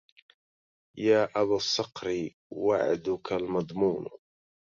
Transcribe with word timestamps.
يا 0.97 1.29
أبا 1.41 1.55
الصقر 1.55 2.29
وعدك 2.51 3.33
المضمون 3.33 4.07